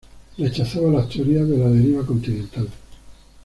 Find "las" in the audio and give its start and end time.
0.91-1.09